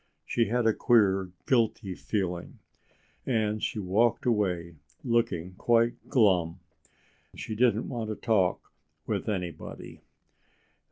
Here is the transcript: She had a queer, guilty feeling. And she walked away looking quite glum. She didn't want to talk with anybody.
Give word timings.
She 0.25 0.45
had 0.45 0.65
a 0.65 0.73
queer, 0.73 1.29
guilty 1.45 1.93
feeling. 1.93 2.57
And 3.23 3.61
she 3.61 3.77
walked 3.77 4.25
away 4.25 4.77
looking 5.03 5.53
quite 5.59 5.93
glum. 6.09 6.59
She 7.35 7.53
didn't 7.53 7.87
want 7.87 8.09
to 8.09 8.15
talk 8.15 8.71
with 9.05 9.29
anybody. 9.29 10.01